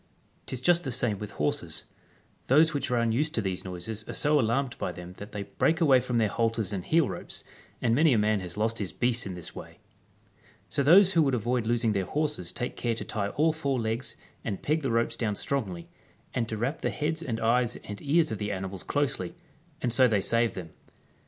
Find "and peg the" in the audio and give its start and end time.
14.43-14.89